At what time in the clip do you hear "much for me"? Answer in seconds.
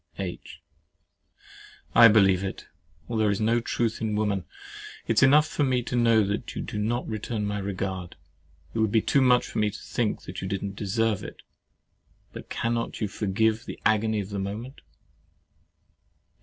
9.21-9.69